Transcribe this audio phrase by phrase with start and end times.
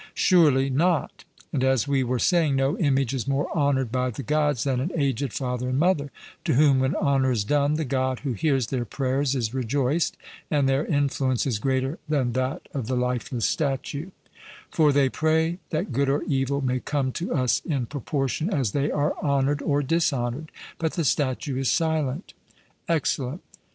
[0.15, 4.63] 'Surely not.' And, as we were saying, no image is more honoured by the Gods
[4.63, 6.09] than an aged father and mother,
[6.43, 10.17] to whom when honour is done, the God who hears their prayers is rejoiced,
[10.49, 14.09] and their influence is greater than that of the lifeless statue;
[14.71, 18.89] for they pray that good or evil may come to us in proportion as they
[18.89, 22.33] are honoured or dishonoured, but the statue is silent.
[22.89, 23.43] 'Excellent.'